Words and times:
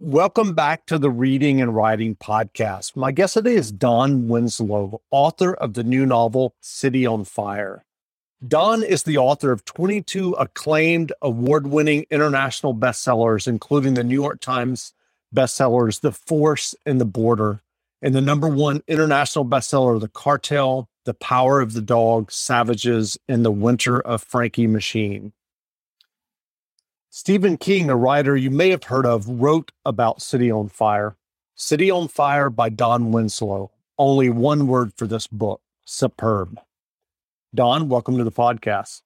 Welcome 0.00 0.54
back 0.54 0.86
to 0.86 0.96
the 0.96 1.10
Reading 1.10 1.60
and 1.60 1.74
Writing 1.74 2.14
Podcast. 2.14 2.94
My 2.94 3.10
guest 3.10 3.34
today 3.34 3.56
is 3.56 3.72
Don 3.72 4.28
Winslow, 4.28 5.02
author 5.10 5.54
of 5.54 5.74
the 5.74 5.82
new 5.82 6.06
novel 6.06 6.54
City 6.60 7.04
on 7.04 7.24
Fire. 7.24 7.84
Don 8.46 8.84
is 8.84 9.02
the 9.02 9.18
author 9.18 9.50
of 9.50 9.64
22 9.64 10.34
acclaimed, 10.34 11.12
award 11.20 11.66
winning 11.66 12.06
international 12.12 12.76
bestsellers, 12.76 13.48
including 13.48 13.94
the 13.94 14.04
New 14.04 14.14
York 14.14 14.40
Times 14.40 14.94
bestsellers 15.34 16.00
The 16.00 16.12
Force 16.12 16.76
and 16.86 17.00
the 17.00 17.04
Border, 17.04 17.60
and 18.00 18.14
the 18.14 18.20
number 18.20 18.46
one 18.46 18.84
international 18.86 19.44
bestseller, 19.44 20.00
The 20.00 20.06
Cartel, 20.06 20.88
The 21.06 21.14
Power 21.14 21.60
of 21.60 21.72
the 21.72 21.82
Dog, 21.82 22.30
Savages, 22.30 23.18
and 23.28 23.44
The 23.44 23.50
Winter 23.50 23.98
of 23.98 24.22
Frankie 24.22 24.68
Machine. 24.68 25.32
Stephen 27.10 27.56
King, 27.56 27.88
a 27.88 27.96
writer 27.96 28.36
you 28.36 28.50
may 28.50 28.68
have 28.68 28.84
heard 28.84 29.06
of, 29.06 29.26
wrote 29.26 29.72
about 29.86 30.20
City 30.20 30.50
on 30.50 30.68
Fire. 30.68 31.16
City 31.54 31.90
on 31.90 32.06
Fire 32.06 32.50
by 32.50 32.68
Don 32.68 33.12
Winslow. 33.12 33.70
Only 33.96 34.28
one 34.28 34.66
word 34.66 34.92
for 34.94 35.06
this 35.06 35.26
book 35.26 35.62
superb. 35.86 36.60
Don, 37.54 37.88
welcome 37.88 38.18
to 38.18 38.24
the 38.24 38.30
podcast. 38.30 39.00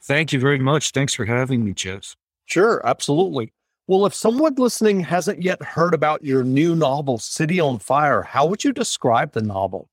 Thank 0.00 0.32
you 0.32 0.38
very 0.38 0.60
much. 0.60 0.92
Thanks 0.92 1.12
for 1.12 1.24
having 1.24 1.64
me, 1.64 1.72
Jeff. 1.72 2.14
Sure, 2.46 2.80
absolutely. 2.86 3.52
Well, 3.88 4.06
if 4.06 4.14
someone 4.14 4.54
listening 4.54 5.00
hasn't 5.00 5.42
yet 5.42 5.60
heard 5.60 5.92
about 5.92 6.24
your 6.24 6.44
new 6.44 6.76
novel, 6.76 7.18
City 7.18 7.58
on 7.58 7.80
Fire, 7.80 8.22
how 8.22 8.46
would 8.46 8.62
you 8.62 8.72
describe 8.72 9.32
the 9.32 9.42
novel? 9.42 9.88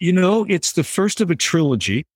You 0.00 0.12
know, 0.12 0.44
it's 0.48 0.72
the 0.72 0.82
first 0.82 1.20
of 1.20 1.30
a 1.30 1.36
trilogy, 1.36 2.06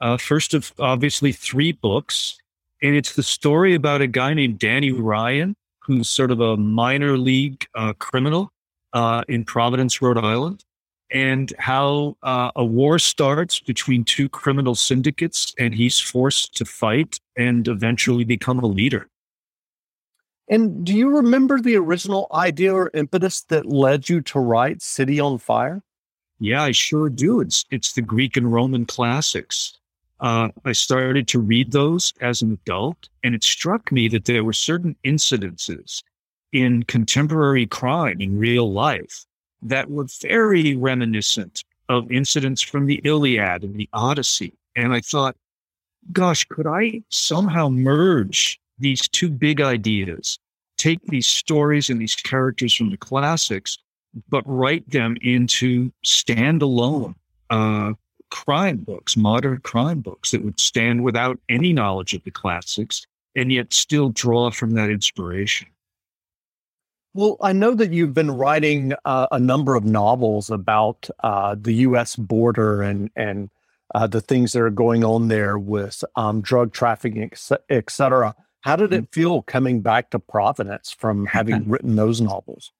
uh, 0.00 0.16
first 0.16 0.54
of 0.54 0.72
obviously 0.78 1.30
three 1.30 1.72
books. 1.72 2.38
And 2.82 2.94
it's 2.94 3.14
the 3.14 3.22
story 3.22 3.74
about 3.74 4.00
a 4.00 4.06
guy 4.06 4.34
named 4.34 4.58
Danny 4.58 4.92
Ryan, 4.92 5.56
who's 5.82 6.08
sort 6.08 6.30
of 6.30 6.40
a 6.40 6.56
minor 6.56 7.18
league 7.18 7.66
uh, 7.74 7.92
criminal 7.94 8.52
uh, 8.92 9.22
in 9.28 9.44
Providence, 9.44 10.00
Rhode 10.00 10.18
Island, 10.18 10.64
and 11.10 11.52
how 11.58 12.16
uh, 12.22 12.50
a 12.54 12.64
war 12.64 12.98
starts 12.98 13.58
between 13.60 14.04
two 14.04 14.28
criminal 14.28 14.74
syndicates, 14.74 15.54
and 15.58 15.74
he's 15.74 15.98
forced 15.98 16.56
to 16.56 16.64
fight 16.64 17.18
and 17.36 17.66
eventually 17.66 18.24
become 18.24 18.58
a 18.60 18.66
leader. 18.66 19.08
And 20.50 20.84
do 20.84 20.94
you 20.94 21.10
remember 21.10 21.60
the 21.60 21.76
original 21.76 22.26
idea 22.32 22.74
or 22.74 22.90
impetus 22.94 23.42
that 23.44 23.66
led 23.66 24.08
you 24.08 24.20
to 24.22 24.38
write 24.38 24.82
City 24.82 25.20
on 25.20 25.38
Fire? 25.38 25.82
Yeah, 26.40 26.62
I 26.62 26.70
sure 26.70 27.08
do. 27.08 27.40
It's 27.40 27.64
it's 27.70 27.92
the 27.92 28.02
Greek 28.02 28.36
and 28.36 28.52
Roman 28.52 28.86
classics. 28.86 29.77
Uh, 30.20 30.48
I 30.64 30.72
started 30.72 31.28
to 31.28 31.38
read 31.38 31.72
those 31.72 32.12
as 32.20 32.42
an 32.42 32.52
adult, 32.52 33.08
and 33.22 33.34
it 33.34 33.44
struck 33.44 33.92
me 33.92 34.08
that 34.08 34.24
there 34.24 34.44
were 34.44 34.52
certain 34.52 34.96
incidences 35.04 36.02
in 36.52 36.82
contemporary 36.84 37.66
crime 37.66 38.20
in 38.20 38.38
real 38.38 38.72
life 38.72 39.24
that 39.62 39.90
were 39.90 40.06
very 40.22 40.76
reminiscent 40.76 41.64
of 41.88 42.10
incidents 42.10 42.62
from 42.62 42.86
the 42.86 43.00
Iliad 43.04 43.62
and 43.62 43.76
the 43.76 43.88
Odyssey. 43.92 44.52
And 44.76 44.92
I 44.92 45.00
thought, 45.00 45.36
gosh, 46.12 46.44
could 46.44 46.66
I 46.66 47.02
somehow 47.10 47.68
merge 47.68 48.60
these 48.78 49.08
two 49.08 49.30
big 49.30 49.60
ideas, 49.60 50.38
take 50.76 51.02
these 51.06 51.26
stories 51.26 51.90
and 51.90 52.00
these 52.00 52.14
characters 52.14 52.74
from 52.74 52.90
the 52.90 52.96
classics, 52.96 53.78
but 54.28 54.42
write 54.46 54.88
them 54.90 55.16
into 55.22 55.90
standalone 56.04 57.14
uh, 57.50 57.92
crime 58.30 58.78
books, 58.78 59.16
modern 59.16 59.58
crime 59.60 60.00
books 60.00 60.30
that 60.30 60.44
would 60.44 60.60
stand 60.60 61.04
without 61.04 61.38
any 61.48 61.72
knowledge 61.72 62.14
of 62.14 62.24
the 62.24 62.30
classics 62.30 63.06
and 63.34 63.52
yet 63.52 63.72
still 63.72 64.10
draw 64.10 64.50
from 64.50 64.72
that 64.72 64.90
inspiration. 64.90 65.68
Well, 67.14 67.36
I 67.40 67.52
know 67.52 67.74
that 67.74 67.92
you've 67.92 68.14
been 68.14 68.30
writing 68.30 68.92
uh, 69.04 69.26
a 69.32 69.38
number 69.38 69.74
of 69.74 69.84
novels 69.84 70.50
about 70.50 71.08
uh, 71.22 71.56
the 71.58 71.72
U.S. 71.72 72.16
border 72.16 72.82
and 72.82 73.10
and 73.16 73.50
uh, 73.94 74.06
the 74.06 74.20
things 74.20 74.52
that 74.52 74.60
are 74.60 74.70
going 74.70 75.04
on 75.04 75.28
there 75.28 75.58
with 75.58 76.04
um, 76.16 76.40
drug 76.42 76.72
trafficking, 76.72 77.30
et 77.70 77.90
cetera. 77.90 78.34
How 78.60 78.76
did 78.76 78.92
it 78.92 79.10
mm. 79.10 79.14
feel 79.14 79.42
coming 79.42 79.80
back 79.80 80.10
to 80.10 80.18
Providence 80.18 80.90
from 80.90 81.26
having 81.34 81.68
written 81.68 81.96
those 81.96 82.20
novels? 82.20 82.72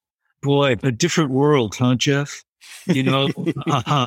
Boy, 0.43 0.77
a 0.83 0.93
different 0.93 1.31
world, 1.31 1.75
huh, 1.77 1.95
Jeff? 1.97 2.45
You 2.87 3.03
know, 3.03 3.29
uh, 3.67 4.07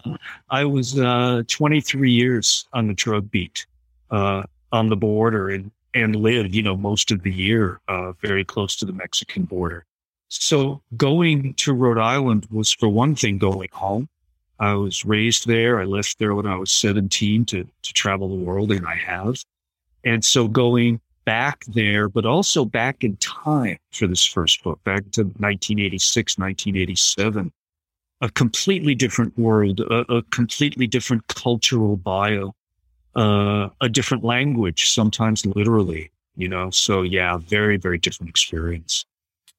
I 0.50 0.66
was 0.66 1.00
uh, 1.00 1.44
23 1.48 2.12
years 2.12 2.66
on 2.74 2.88
the 2.88 2.94
drug 2.94 3.30
beat 3.30 3.66
uh, 4.10 4.44
on 4.72 4.90
the 4.90 4.96
border 4.96 5.50
and, 5.50 5.72
and 5.94 6.16
lived, 6.16 6.56
you 6.56 6.64
know, 6.64 6.76
most 6.76 7.12
of 7.12 7.24
the 7.24 7.32
year 7.32 7.80
uh, 7.88 8.14
very 8.14 8.46
close 8.46 8.76
to 8.78 8.86
the 8.86 8.94
Mexican 8.94 9.44
border. 9.44 9.86
So 10.30 10.82
going 10.96 11.54
to 11.56 11.74
Rhode 11.74 11.98
Island 11.98 12.48
was, 12.50 12.72
for 12.72 12.88
one 12.88 13.16
thing, 13.16 13.38
going 13.38 13.70
home. 13.74 14.08
I 14.60 14.76
was 14.76 15.04
raised 15.04 15.48
there. 15.48 15.80
I 15.80 15.86
left 15.86 16.20
there 16.20 16.36
when 16.36 16.46
I 16.46 16.56
was 16.56 16.72
17 16.72 17.46
to, 17.46 17.64
to 17.64 17.94
travel 17.94 18.30
the 18.30 18.36
world, 18.36 18.72
and 18.72 18.86
I 18.88 18.96
have. 18.96 19.44
And 20.06 20.24
so 20.24 20.48
going 20.48 21.02
back 21.26 21.66
there, 21.66 22.08
but 22.08 22.26
also 22.26 22.64
back 22.66 23.04
in 23.04 23.18
time 23.18 23.78
for 23.92 24.08
this 24.08 24.26
first 24.26 24.64
book, 24.64 24.84
back 24.84 25.04
to 25.12 25.24
1986, 25.24 26.38
1987, 26.38 27.52
a 28.22 28.30
completely 28.30 28.96
different 28.96 29.38
world, 29.38 29.80
a, 29.80 30.14
a 30.14 30.22
completely 30.24 30.88
different 30.88 31.28
cultural 31.28 31.98
bio, 31.98 32.56
uh, 33.16 33.70
a 33.82 33.90
different 33.90 34.24
language, 34.24 34.90
sometimes 34.90 35.46
literally, 35.46 36.12
you 36.36 36.48
know. 36.48 36.70
So 36.70 37.02
yeah, 37.02 37.38
very, 37.38 37.78
very 37.78 37.98
different 37.98 38.30
experience. 38.30 39.06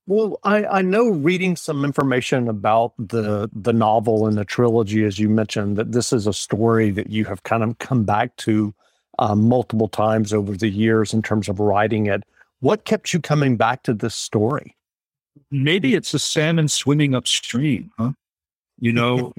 Well, 0.06 0.38
I, 0.42 0.64
I 0.64 0.82
know 0.82 1.10
reading 1.10 1.54
some 1.54 1.84
information 1.84 2.48
about 2.48 2.92
the 2.98 3.48
the 3.52 3.72
novel 3.72 4.26
and 4.26 4.36
the 4.36 4.44
trilogy, 4.44 5.04
as 5.04 5.18
you 5.18 5.28
mentioned, 5.28 5.76
that 5.76 5.92
this 5.92 6.12
is 6.12 6.26
a 6.26 6.32
story 6.32 6.90
that 6.90 7.10
you 7.10 7.24
have 7.26 7.42
kind 7.44 7.62
of 7.62 7.78
come 7.78 8.04
back 8.04 8.36
to 8.38 8.74
um, 9.18 9.48
multiple 9.48 9.88
times 9.88 10.32
over 10.32 10.56
the 10.56 10.68
years 10.68 11.12
in 11.12 11.22
terms 11.22 11.48
of 11.48 11.60
writing 11.60 12.06
it. 12.06 12.24
What 12.60 12.84
kept 12.84 13.12
you 13.12 13.20
coming 13.20 13.56
back 13.56 13.82
to 13.84 13.94
this 13.94 14.14
story? 14.14 14.76
Maybe 15.50 15.94
it's 15.94 16.14
a 16.14 16.18
salmon 16.18 16.68
swimming 16.68 17.14
upstream, 17.14 17.92
huh? 17.98 18.12
You 18.82 18.92
know, 18.92 19.32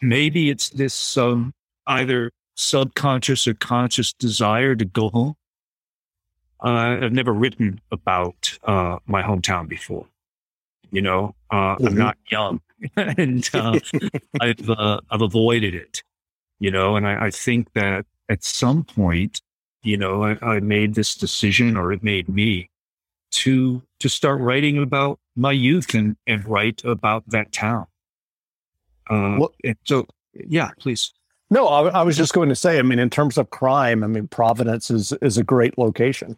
maybe 0.00 0.48
it's 0.48 0.70
this 0.70 1.18
um, 1.18 1.52
either 1.86 2.32
subconscious 2.54 3.46
or 3.46 3.52
conscious 3.52 4.14
desire 4.14 4.74
to 4.74 4.86
go 4.86 5.10
home. 5.10 5.34
Uh, 6.64 6.96
I've 7.02 7.12
never 7.12 7.34
written 7.34 7.82
about 7.92 8.58
uh, 8.64 8.96
my 9.06 9.22
hometown 9.22 9.68
before. 9.68 10.06
You 10.90 11.02
know, 11.02 11.34
uh, 11.50 11.76
mm-hmm. 11.76 11.88
I'm 11.88 11.94
not 11.94 12.16
young, 12.30 12.62
and 12.96 13.46
uh, 13.52 13.78
I've 14.40 14.70
uh, 14.70 15.00
I've 15.10 15.20
avoided 15.20 15.74
it. 15.74 16.02
You 16.58 16.70
know, 16.70 16.96
and 16.96 17.06
I, 17.06 17.26
I, 17.26 17.30
think 17.30 17.74
that 17.74 18.06
at 18.30 18.42
some 18.44 18.82
point, 18.82 19.42
you 19.82 19.98
know, 19.98 20.24
I, 20.24 20.38
I 20.40 20.60
made 20.60 20.94
this 20.94 21.14
decision, 21.14 21.76
or 21.76 21.92
it 21.92 22.02
made 22.02 22.30
me 22.30 22.70
to 23.32 23.82
to 24.00 24.08
start 24.08 24.40
writing 24.40 24.78
about 24.78 25.18
my 25.34 25.52
youth 25.52 25.92
and 25.92 26.16
and 26.26 26.48
write 26.48 26.82
about 26.82 27.24
that 27.28 27.52
town. 27.52 27.88
Uh, 29.08 29.36
well, 29.38 29.54
so, 29.84 30.06
yeah, 30.34 30.70
please. 30.78 31.12
No, 31.50 31.68
I, 31.68 32.00
I, 32.00 32.02
was 32.02 32.16
just 32.16 32.32
going 32.32 32.48
to 32.48 32.56
say. 32.56 32.78
I 32.78 32.82
mean, 32.82 32.98
in 32.98 33.10
terms 33.10 33.38
of 33.38 33.50
crime, 33.50 34.02
I 34.02 34.08
mean, 34.08 34.26
Providence 34.26 34.90
is 34.90 35.12
is 35.22 35.38
a 35.38 35.44
great 35.44 35.78
location. 35.78 36.36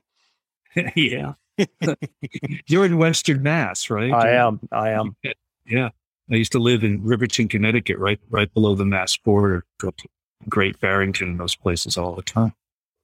yeah, 0.94 1.34
you're 2.66 2.84
in 2.84 2.98
Western 2.98 3.42
Mass, 3.42 3.88
right? 3.88 4.12
I 4.12 4.32
am. 4.32 4.60
I 4.72 4.90
am. 4.90 5.16
Yeah, 5.70 5.90
I 6.32 6.36
used 6.36 6.52
to 6.52 6.58
live 6.58 6.82
in 6.82 7.04
Riverton, 7.04 7.46
Connecticut, 7.46 7.98
right 7.98 8.18
right 8.30 8.50
below 8.54 8.74
the 8.74 8.86
Mass 8.86 9.18
border. 9.18 9.66
Go 9.78 9.90
to 9.90 10.08
Great 10.48 10.80
Barrington 10.80 11.28
and 11.28 11.40
those 11.40 11.56
places 11.56 11.98
all 11.98 12.14
the 12.14 12.22
time. 12.22 12.54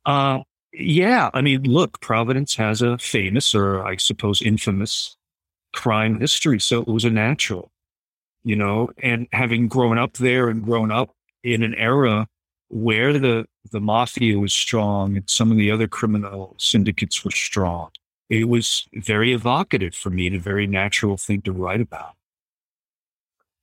Uh, 0.06 0.41
yeah, 0.72 1.28
I 1.34 1.42
mean, 1.42 1.64
look, 1.64 2.00
Providence 2.00 2.54
has 2.54 2.80
a 2.80 2.97
famous, 2.97 3.54
or 3.54 3.84
I 3.84 3.97
suppose 3.97 4.41
infamous, 4.41 5.19
crime 5.74 6.20
history, 6.20 6.58
so 6.58 6.80
it 6.80 6.88
was 6.88 7.04
a 7.04 7.10
natural 7.10 7.71
you 8.44 8.56
know, 8.56 8.91
and 9.02 9.26
having 9.32 9.68
grown 9.68 9.98
up 9.98 10.14
there 10.14 10.48
and 10.48 10.62
grown 10.62 10.92
up 10.92 11.10
in 11.42 11.62
an 11.62 11.74
era 11.74 12.28
where 12.68 13.18
the, 13.18 13.46
the 13.72 13.80
mafia 13.80 14.38
was 14.38 14.52
strong 14.52 15.16
and 15.16 15.28
some 15.28 15.50
of 15.50 15.56
the 15.56 15.70
other 15.70 15.88
criminal 15.88 16.54
syndicates 16.58 17.24
were 17.24 17.30
strong, 17.30 17.91
it 18.28 18.48
was 18.48 18.86
very 18.94 19.32
evocative 19.32 19.94
for 19.94 20.10
me 20.10 20.26
and 20.26 20.36
a 20.36 20.41
very 20.41 20.66
natural 20.66 21.16
thing 21.16 21.42
to 21.42 21.52
write 21.52 21.80
about. 21.80 22.14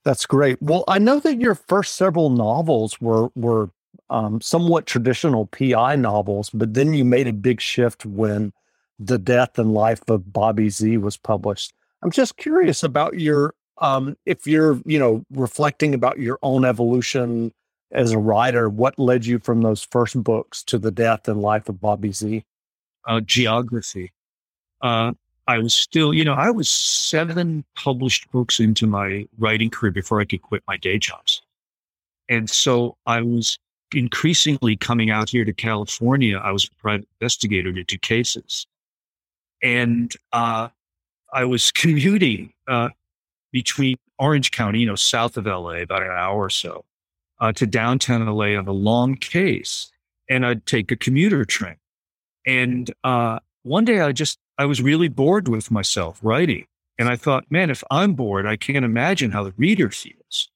That's 0.04 0.26
great. 0.26 0.62
Well, 0.62 0.84
I 0.88 0.98
know 0.98 1.20
that 1.20 1.40
your 1.40 1.56
first 1.56 1.96
several 1.96 2.32
novels 2.32 3.00
were 3.00 3.30
were 3.36 3.70
um, 4.10 4.42
somewhat 4.42 4.88
traditional 4.88 5.46
PI 5.48 5.96
novels, 5.96 6.50
but 6.50 6.74
then 6.74 6.94
you 6.94 7.06
made 7.06 7.28
a 7.28 7.34
big 7.34 7.62
shift 7.62 8.06
when 8.06 8.52
the 9.00 9.18
death 9.18 9.58
and 9.58 9.74
life 9.74 10.02
of 10.10 10.34
Bobby 10.34 10.70
Z 10.70 10.98
was 10.98 11.18
published. 11.18 11.74
I'm 12.02 12.12
just 12.12 12.38
curious 12.38 12.84
about 12.84 13.20
your 13.20 13.54
um, 13.82 14.16
if 14.26 14.48
you're 14.48 14.80
you 14.86 15.00
know 15.00 15.26
reflecting 15.32 15.94
about 15.94 16.20
your 16.20 16.40
own 16.42 16.66
evolution 16.66 17.52
as 17.92 18.12
a 18.12 18.18
writer 18.18 18.70
what 18.70 18.98
led 18.98 19.26
you 19.26 19.40
from 19.40 19.62
those 19.62 19.84
first 19.84 20.22
books 20.24 20.64
to 20.64 20.78
the 20.78 20.92
death 20.92 21.28
and 21.28 21.42
life 21.42 21.68
of 21.68 21.82
bobby 21.82 22.12
z 22.12 22.44
uh, 23.08 23.20
geography 23.20 24.12
uh, 24.82 25.12
I 25.48 25.58
was 25.58 25.74
still, 25.74 26.14
you 26.14 26.24
know, 26.24 26.34
I 26.34 26.50
was 26.50 26.70
seven 26.70 27.66
published 27.76 28.32
books 28.32 28.60
into 28.60 28.88
my 28.88 29.28
writing 29.38 29.70
career 29.70 29.92
before 29.92 30.22
I 30.22 30.26
could 30.26 30.42
quit 30.42 30.64
my 30.68 30.78
day 30.78 30.98
jobs. 30.98 31.42
And 32.30 32.50
so 32.50 32.96
I 33.06 33.22
was 33.22 33.58
increasingly 33.94 34.78
coming 34.78 35.10
out 35.10 35.30
here 35.30 35.44
to 35.44 35.54
California. 35.54 36.38
I 36.38 36.52
was 36.52 36.66
a 36.66 36.82
private 36.82 37.08
investigator 37.20 37.74
to 37.74 37.84
do 37.84 37.98
cases. 37.98 38.66
And 39.62 40.14
uh, 40.32 40.70
I 41.34 41.44
was 41.46 41.72
commuting 41.74 42.54
uh, 42.68 42.90
between 43.52 43.98
Orange 44.20 44.52
County, 44.52 44.80
you 44.80 44.86
know, 44.86 44.96
south 44.96 45.38
of 45.38 45.46
LA, 45.46 45.82
about 45.82 46.04
an 46.04 46.12
hour 46.12 46.46
or 46.46 46.50
so, 46.50 46.86
uh, 47.40 47.52
to 47.54 47.66
downtown 47.66 48.26
LA 48.26 48.58
on 48.58 48.68
a 48.68 48.72
long 48.72 49.16
case. 49.16 49.92
And 50.30 50.46
I'd 50.46 50.66
take 50.66 50.92
a 50.92 50.96
commuter 50.96 51.44
train. 51.44 51.76
And 52.46 52.92
uh, 53.04 53.40
one 53.64 53.86
day 53.86 54.00
I 54.00 54.12
just, 54.12 54.40
I 54.58 54.66
was 54.66 54.82
really 54.82 55.08
bored 55.08 55.48
with 55.48 55.72
myself 55.72 56.20
writing. 56.22 56.66
And 56.98 57.10
I 57.10 57.16
thought, 57.16 57.46
man, 57.50 57.70
if 57.70 57.84
I'm 57.90 58.14
bored, 58.14 58.46
I 58.46 58.58
can't 58.58 58.86
imagine 58.86 59.32
how 59.32 59.44
the 59.44 59.54
reader 59.58 59.90
feels. 59.90 60.50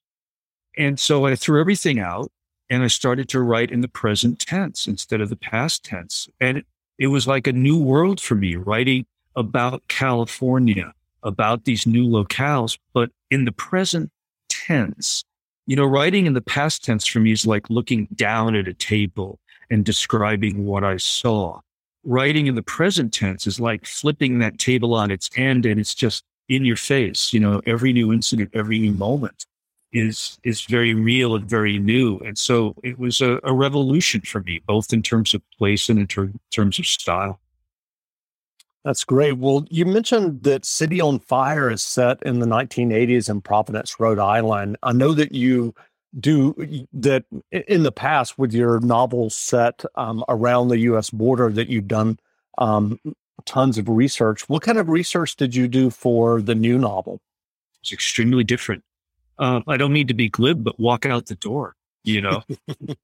And 0.78 1.00
so 1.00 1.26
I 1.26 1.36
threw 1.36 1.60
everything 1.60 2.00
out 2.00 2.32
and 2.70 2.84
I 2.84 2.88
started 2.88 3.30
to 3.30 3.42
write 3.42 3.72
in 3.72 3.82
the 3.82 3.88
present 3.88 4.40
tense 4.40 4.88
instead 4.88 5.22
of 5.22 5.30
the 5.30 5.36
past 5.36 5.84
tense. 5.84 6.28
And 6.40 6.60
it, 6.60 6.66
it 6.98 7.08
was 7.08 7.28
like 7.28 7.48
a 7.48 7.54
new 7.54 7.78
world 7.78 8.20
for 8.22 8.36
me, 8.36 8.56
writing 8.56 9.06
about 9.36 9.88
California, 9.88 10.94
about 11.26 11.66
these 11.66 11.86
new 11.86 12.08
locales, 12.08 12.78
but 12.94 13.10
in 13.30 13.44
the 13.44 13.52
present 13.52 14.10
tense. 14.50 15.24
You 15.68 15.76
know, 15.76 15.86
writing 15.86 16.28
in 16.28 16.34
the 16.34 16.42
past 16.42 16.84
tense 16.84 17.06
for 17.06 17.20
me 17.20 17.32
is 17.32 17.46
like 17.46 17.70
looking 17.70 18.08
down 18.16 18.56
at 18.56 18.68
a 18.68 18.74
table 18.74 19.40
and 19.70 19.84
describing 19.84 20.66
what 20.66 20.84
I 20.84 20.98
saw. 20.98 21.60
Writing 22.04 22.46
in 22.46 22.56
the 22.56 22.62
present 22.62 23.14
tense 23.14 23.48
is 23.48 23.60
like 23.60 23.86
flipping 23.86 24.38
that 24.40 24.60
table 24.60 24.94
on 24.94 25.10
its 25.10 25.30
end 25.36 25.66
and 25.66 25.80
it's 25.80 25.96
just 25.96 26.24
in 26.48 26.64
your 26.64 26.76
face, 26.76 27.34
you 27.34 27.40
know, 27.40 27.62
every 27.66 27.92
new 27.92 28.14
incident, 28.14 28.52
every 28.54 28.78
new 28.78 28.94
moment 28.94 29.48
is 29.92 30.38
is 30.44 30.62
very 30.62 30.94
real 30.94 31.36
and 31.36 31.50
very 31.50 31.80
new. 31.80 32.18
And 32.20 32.38
so 32.38 32.76
it 32.84 33.00
was 33.00 33.22
a, 33.22 33.40
a 33.44 33.54
revolution 33.54 34.22
for 34.22 34.42
me, 34.42 34.62
both 34.68 34.94
in 34.94 35.02
terms 35.02 35.34
of 35.34 35.42
place 35.58 35.90
and 35.90 35.98
in 35.98 36.08
ter- 36.08 36.34
terms 36.52 36.78
of 36.78 36.86
style. 36.86 37.40
That's 38.86 39.04
great. 39.04 39.40
Well, 39.40 39.66
you 39.72 39.84
mentioned 39.84 40.44
that 40.44 40.64
City 40.64 41.02
on 41.02 41.18
Fire 41.18 41.72
is 41.72 41.84
set 41.84 42.22
in 42.22 42.40
the 42.40 42.46
1980s 42.46 43.28
in 43.28 43.42
Providence, 43.42 44.00
Rhode 44.00 44.20
Island. 44.20 44.78
I 44.84 44.94
know 44.94 45.16
that 45.16 45.32
you 45.32 45.74
do 46.20 46.86
that 46.94 47.26
in 47.52 47.82
the 47.82 47.92
past 47.92 48.38
with 48.38 48.54
your 48.54 48.80
novels 48.80 49.36
set 49.36 49.84
um, 49.96 50.24
around 50.30 50.68
the 50.68 50.78
U.S. 50.80 51.10
border 51.10 51.50
that 51.50 51.68
you've 51.68 51.88
done 51.88 52.20
um, 52.60 53.00
tons 53.46 53.80
of 53.80 53.90
research. 53.90 54.48
What 54.48 54.62
kind 54.62 54.78
of 54.78 54.88
research 54.88 55.36
did 55.36 55.56
you 55.56 55.68
do 55.68 55.90
for 55.90 56.40
the 56.40 56.56
new 56.56 56.78
novel? 56.78 57.20
It's 57.82 57.92
extremely 57.92 58.44
different. 58.44 58.84
Uh, 59.40 59.62
I 59.68 59.78
don't 59.78 59.94
mean 59.94 60.08
to 60.08 60.14
be 60.14 60.30
glib, 60.30 60.64
but 60.64 60.80
walk 60.80 61.08
out 61.08 61.26
the 61.26 61.36
door. 61.36 61.76
You 62.04 62.22
know, 62.22 62.44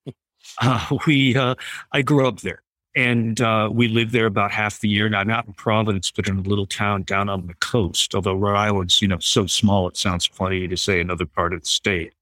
uh, 0.62 0.98
we 1.07 1.36
uh, 1.36 1.56
I 1.92 2.04
grew 2.04 2.28
up 2.28 2.42
there, 2.42 2.62
and 2.96 3.40
uh, 3.40 3.70
we 3.72 3.88
lived 3.88 4.12
there 4.12 4.26
about 4.26 4.52
half 4.52 4.80
the 4.80 4.90
year. 4.90 5.08
Now, 5.10 5.24
not 5.24 5.48
in 5.48 5.54
Providence, 5.54 6.12
but 6.12 6.28
in 6.28 6.40
a 6.40 6.42
little 6.42 6.66
town 6.66 7.04
down 7.04 7.30
on 7.30 7.48
the 7.48 7.54
coast. 7.56 8.14
Although 8.14 8.36
Rhode 8.36 8.58
Island's 8.58 9.02
you 9.02 9.08
know 9.08 9.20
so 9.20 9.46
small, 9.46 9.88
it 9.88 9.98
sounds 9.98 10.26
funny 10.26 10.68
to 10.68 10.78
say 10.78 11.00
another 11.00 11.26
part 11.26 11.54
of 11.54 11.62
the 11.62 11.68
state. 11.68 12.14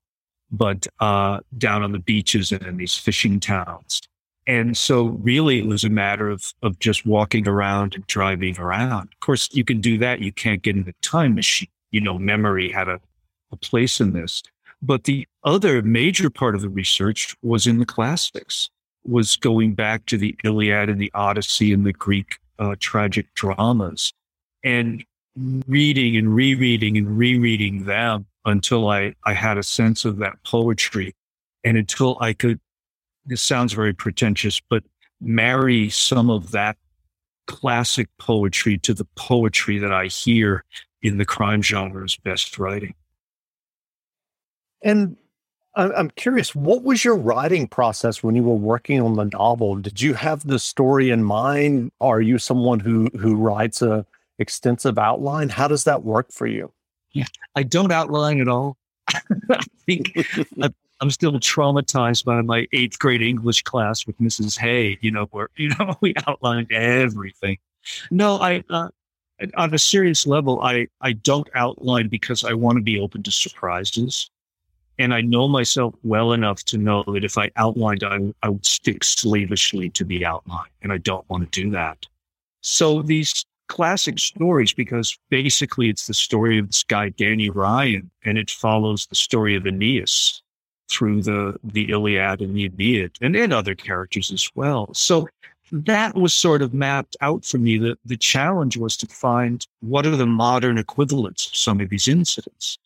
But 0.52 0.88
uh, 1.00 1.40
down 1.58 1.84
on 1.84 1.92
the 1.92 2.00
beaches 2.00 2.52
and 2.52 2.64
in 2.64 2.78
these 2.78 2.96
fishing 2.96 3.40
towns, 3.40 4.02
and 4.48 4.76
so 4.76 5.04
really 5.04 5.60
it 5.60 5.66
was 5.66 5.84
a 5.84 5.90
matter 5.90 6.30
of 6.30 6.54
of 6.62 6.80
just 6.80 7.06
walking 7.06 7.48
around 7.48 7.96
and 7.96 8.06
driving 8.08 8.58
around. 8.60 9.10
Of 9.14 9.20
course, 9.20 9.50
you 9.52 9.64
can 9.64 9.82
do 9.82 9.98
that. 10.00 10.22
You 10.22 10.32
can't 10.32 10.62
get 10.62 10.76
in 10.76 10.88
a 10.88 10.94
time 11.02 11.36
machine. 11.36 11.70
You 11.92 12.02
know, 12.02 12.20
memory 12.20 12.72
had 12.72 12.88
a 12.88 13.00
a 13.52 13.58
place 13.58 14.00
in 14.00 14.14
this. 14.14 14.44
But 14.82 15.04
the 15.04 15.28
other 15.44 15.82
major 15.82 16.30
part 16.30 16.56
of 16.56 16.62
the 16.62 16.70
research 16.70 17.36
was 17.42 17.68
in 17.68 17.80
the 17.80 17.86
classics, 17.86 18.70
was 19.10 19.36
going 19.36 19.74
back 19.74 20.06
to 20.08 20.18
the 20.18 20.36
Iliad 20.44 20.90
and 20.90 21.02
the 21.02 21.12
Odyssey 21.14 21.74
and 21.74 21.86
the 21.86 21.94
Greek 21.94 22.38
uh, 22.60 22.76
tragic 22.80 23.34
dramas 23.34 24.14
and 24.64 25.04
reading 25.68 26.18
and 26.18 26.34
rereading 26.36 26.98
and 26.98 27.18
rereading 27.18 27.86
them 27.86 28.26
until 28.46 28.90
I, 28.90 29.16
I 29.26 29.34
had 29.34 29.58
a 29.58 29.64
sense 29.64 30.06
of 30.06 30.18
that 30.18 30.34
poetry 30.44 31.16
and 31.64 31.78
until 31.78 32.18
I 32.20 32.34
could, 32.34 32.60
this 33.26 33.42
sounds 33.42 33.74
very 33.74 33.94
pretentious, 33.94 34.62
but 34.70 34.84
marry 35.22 35.90
some 35.90 36.30
of 36.30 36.52
that 36.52 36.78
classic 37.48 38.08
poetry 38.18 38.78
to 38.78 38.94
the 38.94 39.06
poetry 39.16 39.78
that 39.80 39.92
I 39.92 40.06
hear 40.06 40.64
in 41.02 41.18
the 41.18 41.26
crime 41.26 41.62
genre's 41.62 42.18
best 42.18 42.60
writing. 42.60 42.94
And 44.84 45.18
I'm 45.76 46.10
curious, 46.12 46.56
what 46.56 46.84
was 46.84 47.06
your 47.06 47.16
writing 47.16 47.68
process 47.68 48.24
when 48.24 48.36
you 48.36 48.44
were 48.44 48.56
working 48.56 49.02
on 49.02 49.14
the 49.14 49.26
novel? 49.26 49.76
Did 49.76 50.02
you 50.02 50.14
have 50.16 50.46
the 50.46 50.60
story 50.60 51.10
in 51.12 51.24
mind? 51.24 51.92
Are 52.02 52.22
you 52.22 52.38
someone 52.38 52.80
who 52.80 53.10
who 53.18 53.36
writes 53.36 53.82
a 53.82 54.06
extensive 54.40 54.98
outline? 54.98 55.50
How 55.50 55.68
does 55.68 55.84
that 55.84 56.04
work 56.04 56.32
for 56.32 56.48
you? 56.48 56.72
Yeah, 57.12 57.26
I 57.56 57.64
don't 57.64 57.92
outline 57.92 58.42
at 58.42 58.48
all. 58.48 58.78
I 59.08 59.64
think 59.86 60.14
I'm 61.02 61.12
still 61.12 61.34
traumatized 61.34 62.26
by 62.26 62.42
my 62.42 62.68
eighth 62.74 63.00
grade 63.00 63.22
English 63.22 63.64
class 63.64 64.06
with 64.06 64.18
Mrs. 64.20 64.58
Hay. 64.58 64.98
You 65.02 65.12
know, 65.12 65.26
where 65.32 65.50
you 65.56 65.70
know 65.78 65.96
we 66.02 66.14
outlined 66.28 66.72
everything. 66.72 67.58
No, 68.12 68.38
I 68.38 68.64
uh, 68.70 68.90
on 69.56 69.74
a 69.74 69.80
serious 69.80 70.28
level, 70.28 70.62
I 70.62 70.88
I 71.02 71.14
don't 71.14 71.50
outline 71.54 72.10
because 72.10 72.44
I 72.44 72.54
want 72.54 72.78
to 72.78 72.82
be 72.82 73.00
open 73.00 73.24
to 73.24 73.32
surprises. 73.32 74.30
And 75.00 75.14
I 75.14 75.22
know 75.22 75.48
myself 75.48 75.96
well 76.04 76.34
enough 76.34 76.64
to 76.66 76.78
know 76.78 77.04
that 77.08 77.24
if 77.24 77.38
I 77.38 77.50
outlined, 77.56 78.04
I, 78.04 78.20
I 78.44 78.50
would 78.50 78.66
stick 78.66 79.04
slavishly 79.04 79.90
to 79.92 80.04
the 80.04 80.26
outline. 80.26 80.70
And 80.82 80.92
I 80.92 80.98
don't 80.98 81.28
want 81.30 81.52
to 81.52 81.62
do 81.62 81.72
that. 81.72 82.06
So 82.62 83.02
these 83.02 83.46
classic 83.70 84.20
stories, 84.20 84.74
because 84.74 85.18
basically 85.30 85.90
it's 85.90 86.08
the 86.08 86.14
story 86.14 86.60
of 86.60 86.68
this 86.68 86.84
guy, 86.84 87.10
Danny 87.10 87.50
Ryan, 87.50 88.12
and 88.26 88.38
it 88.38 88.52
follows 88.52 89.08
the 89.08 89.16
story 89.16 89.56
of 89.56 89.66
Aeneas 89.66 90.44
through 90.90 91.22
the, 91.22 91.56
the 91.64 91.90
Iliad 91.92 92.42
and 92.42 92.56
the 92.56 92.66
Aeneid 92.66 93.12
and, 93.22 93.36
and 93.36 93.54
other 93.54 93.76
characters 93.76 94.32
as 94.32 94.50
well. 94.56 94.94
So 94.94 95.30
that 95.72 96.16
was 96.16 96.34
sort 96.34 96.62
of 96.62 96.74
mapped 96.74 97.16
out 97.22 97.46
for 97.46 97.60
me. 97.60 97.78
The, 97.78 97.96
the 98.04 98.18
challenge 98.18 98.76
was 98.76 98.98
to 98.98 99.08
find 99.08 99.66
what 99.82 100.06
are 100.06 100.16
the 100.16 100.26
modern 100.26 100.78
equivalents 100.78 101.48
of 101.48 101.56
some 101.56 101.80
of 101.80 101.90
these 101.90 102.08
incidents. 102.08 102.78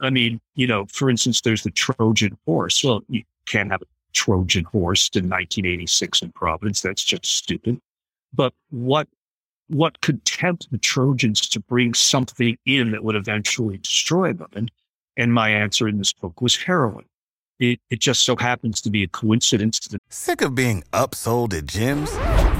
I 0.00 0.10
mean, 0.10 0.40
you 0.54 0.66
know, 0.66 0.86
for 0.86 1.10
instance, 1.10 1.40
there's 1.42 1.62
the 1.62 1.70
Trojan 1.70 2.36
horse. 2.46 2.82
Well, 2.82 3.02
you 3.08 3.22
can't 3.46 3.70
have 3.70 3.82
a 3.82 3.86
Trojan 4.12 4.64
horse 4.64 5.08
in 5.14 5.28
1986 5.28 6.22
in 6.22 6.32
Providence. 6.32 6.80
That's 6.80 7.04
just 7.04 7.24
stupid. 7.26 7.80
But 8.32 8.54
what 8.70 9.08
what 9.68 10.00
could 10.00 10.24
tempt 10.24 10.68
the 10.72 10.78
Trojans 10.78 11.48
to 11.48 11.60
bring 11.60 11.94
something 11.94 12.56
in 12.66 12.90
that 12.90 13.04
would 13.04 13.14
eventually 13.14 13.78
destroy 13.78 14.32
them? 14.32 14.48
And 14.54 14.70
and 15.16 15.32
my 15.32 15.50
answer 15.50 15.88
in 15.88 15.98
this 15.98 16.12
book 16.12 16.40
was 16.40 16.56
heroin. 16.56 17.04
It 17.58 17.80
it 17.90 18.00
just 18.00 18.22
so 18.22 18.36
happens 18.36 18.80
to 18.82 18.90
be 18.90 19.02
a 19.02 19.08
coincidence. 19.08 19.80
That- 19.88 20.00
Sick 20.08 20.40
of 20.40 20.54
being 20.54 20.82
upsold 20.92 21.54
at 21.56 21.66
gyms? 21.66 22.59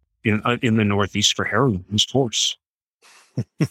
in 0.23 0.41
uh, 0.45 0.57
in 0.61 0.77
the 0.77 0.85
Northeast 0.85 1.35
for 1.35 1.45
heroin 1.45 1.85
is 1.93 2.09
horse. 2.09 2.57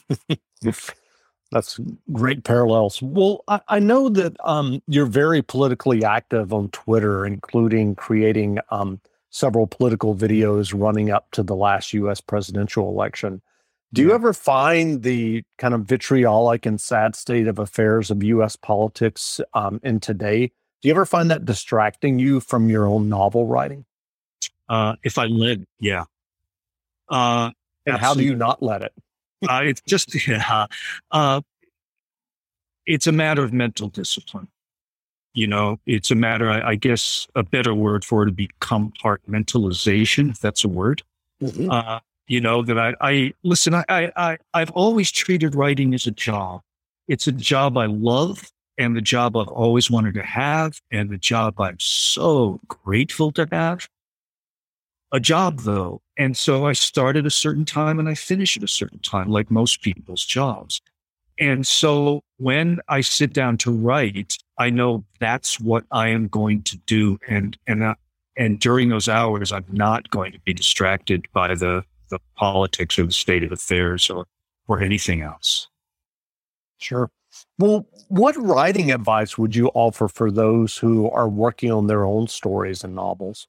That's 1.52 1.80
great 2.12 2.44
parallels. 2.44 3.02
Well, 3.02 3.42
I, 3.48 3.60
I 3.68 3.78
know 3.80 4.08
that 4.08 4.36
um, 4.44 4.80
you're 4.86 5.06
very 5.06 5.42
politically 5.42 6.04
active 6.04 6.52
on 6.52 6.68
Twitter, 6.68 7.26
including 7.26 7.96
creating 7.96 8.58
um, 8.70 9.00
several 9.30 9.66
political 9.66 10.14
videos 10.14 10.72
running 10.76 11.10
up 11.10 11.28
to 11.32 11.42
the 11.42 11.56
last 11.56 11.92
U.S. 11.92 12.20
presidential 12.20 12.88
election. 12.88 13.42
Do 13.92 14.02
you 14.02 14.12
ever 14.12 14.32
find 14.32 15.02
the 15.02 15.42
kind 15.58 15.74
of 15.74 15.82
vitriolic 15.82 16.66
and 16.66 16.80
sad 16.80 17.16
state 17.16 17.48
of 17.48 17.58
affairs 17.58 18.12
of 18.12 18.22
U.S. 18.22 18.54
politics 18.54 19.40
um, 19.54 19.80
in 19.82 19.98
today? 19.98 20.52
Do 20.80 20.88
you 20.88 20.94
ever 20.94 21.04
find 21.04 21.30
that 21.32 21.44
distracting 21.44 22.20
you 22.20 22.38
from 22.38 22.70
your 22.70 22.86
own 22.86 23.08
novel 23.08 23.46
writing? 23.46 23.84
Uh, 24.68 24.94
if 25.02 25.18
I 25.18 25.26
led, 25.26 25.66
yeah, 25.80 26.04
uh, 27.10 27.50
and 27.86 27.96
how 27.96 28.14
do 28.14 28.24
you 28.24 28.34
not 28.34 28.62
let 28.62 28.82
it? 28.82 28.92
uh, 29.48 29.62
it's 29.64 29.80
just 29.86 30.26
yeah, 30.28 30.66
uh, 31.10 31.40
it's 32.86 33.06
a 33.06 33.12
matter 33.12 33.42
of 33.42 33.52
mental 33.52 33.88
discipline. 33.88 34.48
You 35.32 35.46
know, 35.46 35.78
it's 35.86 36.10
a 36.10 36.16
matter. 36.16 36.50
I, 36.50 36.70
I 36.70 36.74
guess 36.74 37.28
a 37.36 37.42
better 37.42 37.74
word 37.74 38.04
for 38.04 38.22
it 38.22 38.26
would 38.26 38.36
be 38.36 38.50
compartmentalization, 38.60 40.30
if 40.30 40.40
that's 40.40 40.64
a 40.64 40.68
word. 40.68 41.02
Mm-hmm. 41.40 41.70
Uh, 41.70 42.00
you 42.26 42.40
know 42.40 42.62
that 42.62 42.78
I, 42.78 42.94
I 43.00 43.32
listen. 43.42 43.74
I, 43.74 43.84
I, 43.88 44.38
I've 44.54 44.70
always 44.70 45.10
treated 45.10 45.54
writing 45.54 45.94
as 45.94 46.06
a 46.06 46.12
job. 46.12 46.62
It's 47.08 47.26
a 47.26 47.32
job 47.32 47.76
I 47.76 47.86
love, 47.86 48.50
and 48.78 48.96
the 48.96 49.00
job 49.00 49.36
I've 49.36 49.48
always 49.48 49.90
wanted 49.90 50.14
to 50.14 50.22
have, 50.22 50.80
and 50.90 51.10
the 51.10 51.18
job 51.18 51.60
I'm 51.60 51.78
so 51.80 52.60
grateful 52.68 53.32
to 53.32 53.48
have. 53.50 53.88
A 55.12 55.18
job, 55.18 55.60
though, 55.60 56.02
and 56.20 56.36
so 56.36 56.66
I 56.66 56.74
start 56.74 57.16
at 57.16 57.24
a 57.24 57.30
certain 57.30 57.64
time 57.64 57.98
and 57.98 58.06
I 58.06 58.14
finish 58.14 58.54
at 58.58 58.62
a 58.62 58.68
certain 58.68 58.98
time, 58.98 59.30
like 59.30 59.50
most 59.50 59.80
people's 59.80 60.22
jobs. 60.22 60.82
And 61.38 61.66
so 61.66 62.22
when 62.36 62.78
I 62.88 63.00
sit 63.00 63.32
down 63.32 63.56
to 63.58 63.70
write, 63.70 64.36
I 64.58 64.68
know 64.68 65.02
that's 65.18 65.58
what 65.58 65.84
I 65.90 66.08
am 66.08 66.28
going 66.28 66.62
to 66.64 66.76
do, 66.84 67.18
and 67.26 67.56
and 67.66 67.82
uh, 67.82 67.94
and 68.36 68.60
during 68.60 68.90
those 68.90 69.08
hours, 69.08 69.50
I'm 69.50 69.64
not 69.72 70.10
going 70.10 70.32
to 70.32 70.38
be 70.40 70.52
distracted 70.52 71.26
by 71.32 71.54
the 71.54 71.84
the 72.10 72.18
politics 72.36 72.98
or 72.98 73.06
the 73.06 73.12
state 73.12 73.42
of 73.42 73.50
affairs 73.50 74.10
or 74.10 74.26
or 74.68 74.82
anything 74.82 75.22
else. 75.22 75.68
Sure. 76.76 77.10
Well, 77.58 77.86
what 78.08 78.36
writing 78.36 78.92
advice 78.92 79.38
would 79.38 79.56
you 79.56 79.68
offer 79.72 80.06
for 80.06 80.30
those 80.30 80.76
who 80.76 81.08
are 81.10 81.30
working 81.30 81.72
on 81.72 81.86
their 81.86 82.04
own 82.04 82.28
stories 82.28 82.84
and 82.84 82.94
novels? 82.94 83.48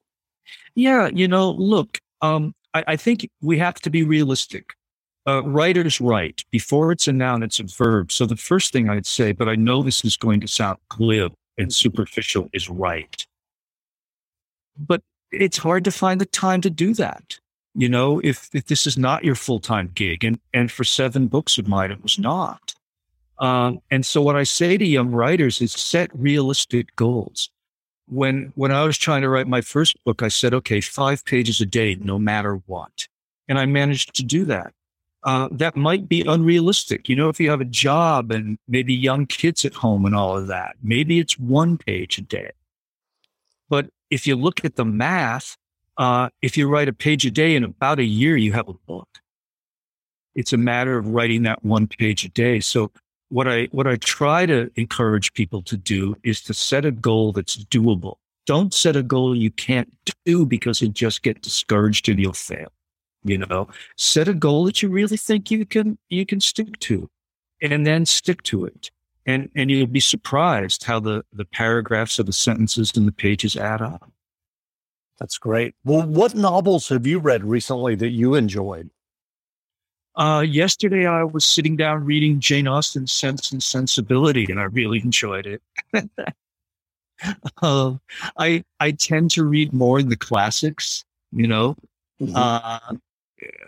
Yeah, 0.74 1.10
you 1.12 1.28
know, 1.28 1.50
look, 1.50 2.00
um, 2.22 2.54
I, 2.74 2.84
I, 2.88 2.96
think 2.96 3.28
we 3.40 3.58
have 3.58 3.74
to 3.80 3.90
be 3.90 4.02
realistic. 4.02 4.74
Uh, 5.26 5.42
writers 5.44 6.00
write. 6.00 6.44
Before 6.50 6.92
it's 6.92 7.06
a 7.06 7.12
noun, 7.12 7.42
it's 7.42 7.60
a 7.60 7.64
verb. 7.64 8.10
So 8.10 8.26
the 8.26 8.36
first 8.36 8.72
thing 8.72 8.88
I'd 8.88 9.06
say, 9.06 9.32
but 9.32 9.48
I 9.48 9.54
know 9.54 9.82
this 9.82 10.04
is 10.04 10.16
going 10.16 10.40
to 10.40 10.48
sound 10.48 10.78
glib 10.88 11.32
and 11.58 11.72
superficial, 11.72 12.48
is 12.52 12.68
write. 12.68 13.26
But 14.76 15.02
it's 15.30 15.58
hard 15.58 15.84
to 15.84 15.92
find 15.92 16.20
the 16.20 16.26
time 16.26 16.60
to 16.62 16.70
do 16.70 16.94
that 16.94 17.38
you 17.74 17.88
know, 17.88 18.20
if, 18.22 18.48
if 18.54 18.66
this 18.66 18.86
is 18.86 18.98
not 18.98 19.24
your 19.24 19.34
full 19.34 19.60
time 19.60 19.90
gig, 19.94 20.24
and, 20.24 20.38
and 20.52 20.70
for 20.70 20.84
seven 20.84 21.26
books 21.26 21.58
of 21.58 21.68
mine, 21.68 21.90
it 21.90 22.02
was 22.02 22.18
not. 22.18 22.74
Um, 23.38 23.80
and 23.90 24.04
so, 24.04 24.20
what 24.20 24.36
I 24.36 24.42
say 24.44 24.76
to 24.76 24.84
young 24.84 25.10
writers 25.10 25.60
is 25.60 25.72
set 25.72 26.10
realistic 26.14 26.94
goals. 26.96 27.50
When 28.12 28.52
when 28.56 28.72
I 28.72 28.84
was 28.84 28.98
trying 28.98 29.22
to 29.22 29.28
write 29.30 29.48
my 29.48 29.62
first 29.62 29.96
book, 30.04 30.22
I 30.22 30.28
said, 30.28 30.52
okay, 30.52 30.80
five 30.82 31.24
pages 31.24 31.60
a 31.60 31.66
day, 31.66 31.96
no 31.98 32.18
matter 32.18 32.60
what, 32.66 33.08
and 33.48 33.58
I 33.58 33.64
managed 33.66 34.14
to 34.16 34.22
do 34.22 34.44
that. 34.44 34.74
Uh, 35.24 35.48
that 35.52 35.76
might 35.76 36.08
be 36.08 36.22
unrealistic. 36.22 37.08
You 37.08 37.16
know, 37.16 37.28
if 37.28 37.40
you 37.40 37.48
have 37.48 37.60
a 37.60 37.64
job 37.86 38.30
and 38.30 38.58
maybe 38.68 38.92
young 38.92 39.24
kids 39.24 39.64
at 39.64 39.74
home 39.74 40.04
and 40.04 40.14
all 40.14 40.36
of 40.36 40.48
that, 40.48 40.76
maybe 40.82 41.20
it's 41.20 41.38
one 41.38 41.78
page 41.78 42.18
a 42.18 42.22
day. 42.22 42.50
But 43.68 43.88
if 44.10 44.26
you 44.26 44.36
look 44.36 44.64
at 44.64 44.76
the 44.76 44.84
math, 44.84 45.56
uh, 45.96 46.28
if 46.42 46.56
you 46.56 46.68
write 46.68 46.88
a 46.88 46.92
page 46.92 47.24
a 47.24 47.30
day 47.30 47.54
in 47.54 47.64
about 47.64 47.98
a 47.98 48.04
year, 48.04 48.36
you 48.36 48.52
have 48.52 48.68
a 48.68 48.74
book. 48.74 49.08
It's 50.34 50.52
a 50.52 50.58
matter 50.58 50.98
of 50.98 51.08
writing 51.08 51.44
that 51.44 51.64
one 51.64 51.86
page 51.86 52.24
a 52.24 52.28
day. 52.28 52.60
So 52.60 52.90
what 53.32 53.48
I 53.48 53.68
what 53.72 53.86
I 53.86 53.96
try 53.96 54.44
to 54.44 54.70
encourage 54.76 55.32
people 55.32 55.62
to 55.62 55.76
do 55.76 56.16
is 56.22 56.42
to 56.42 56.52
set 56.52 56.84
a 56.84 56.90
goal 56.90 57.32
that's 57.32 57.56
doable. 57.64 58.16
Don't 58.44 58.74
set 58.74 58.94
a 58.94 59.02
goal 59.02 59.34
you 59.34 59.50
can't 59.50 59.90
do 60.26 60.44
because 60.44 60.82
you 60.82 60.88
just 60.88 61.22
get 61.22 61.40
discouraged 61.40 62.08
and 62.10 62.20
you'll 62.20 62.34
fail. 62.34 62.70
You 63.24 63.38
know, 63.38 63.68
set 63.96 64.28
a 64.28 64.34
goal 64.34 64.64
that 64.64 64.82
you 64.82 64.90
really 64.90 65.16
think 65.16 65.50
you 65.50 65.64
can 65.64 65.96
you 66.10 66.26
can 66.26 66.40
stick 66.40 66.78
to, 66.80 67.08
and 67.62 67.86
then 67.86 68.04
stick 68.04 68.42
to 68.44 68.66
it. 68.66 68.90
And 69.24 69.48
and 69.54 69.70
you'll 69.70 69.86
be 69.86 70.00
surprised 70.00 70.84
how 70.84 71.00
the 71.00 71.24
the 71.32 71.46
paragraphs 71.46 72.20
or 72.20 72.24
the 72.24 72.34
sentences 72.34 72.92
and 72.94 73.08
the 73.08 73.12
pages 73.12 73.56
add 73.56 73.80
up. 73.80 74.12
That's 75.18 75.38
great. 75.38 75.74
Well, 75.84 76.06
what 76.06 76.34
novels 76.34 76.90
have 76.90 77.06
you 77.06 77.18
read 77.18 77.44
recently 77.44 77.94
that 77.94 78.10
you 78.10 78.34
enjoyed? 78.34 78.90
Uh, 80.14 80.44
yesterday, 80.46 81.06
I 81.06 81.24
was 81.24 81.44
sitting 81.44 81.76
down 81.76 82.04
reading 82.04 82.38
Jane 82.38 82.68
Austen's 82.68 83.12
Sense 83.12 83.50
and 83.50 83.62
Sensibility, 83.62 84.46
and 84.50 84.60
I 84.60 84.64
really 84.64 85.00
enjoyed 85.00 85.46
it. 85.46 85.62
uh, 87.62 87.94
I 88.38 88.64
I 88.78 88.90
tend 88.90 89.30
to 89.32 89.44
read 89.44 89.72
more 89.72 89.98
in 89.98 90.08
the 90.10 90.16
classics. 90.16 91.04
You 91.32 91.46
know, 91.46 91.76
mm-hmm. 92.20 92.36
uh, 92.36 92.96